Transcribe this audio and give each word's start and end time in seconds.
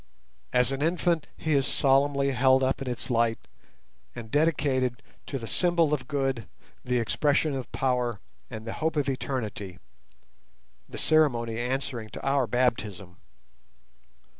As 0.51 0.71
an 0.71 0.81
infant 0.81 1.27
he 1.37 1.53
is 1.53 1.67
solemnly 1.67 2.31
held 2.31 2.63
up 2.63 2.81
in 2.81 2.87
its 2.89 3.11
light 3.11 3.47
and 4.15 4.31
dedicated 4.31 5.03
to 5.27 5.37
"the 5.37 5.45
symbol 5.45 5.93
of 5.93 6.07
good, 6.07 6.47
the 6.83 6.97
expression 6.97 7.53
of 7.53 7.71
power, 7.71 8.19
and 8.49 8.65
the 8.65 8.73
hope 8.81 8.95
of 8.95 9.07
Eternity", 9.07 9.77
the 10.89 10.97
ceremony 10.97 11.59
answering 11.59 12.09
to 12.09 12.21
our 12.25 12.47
baptism. 12.47 13.17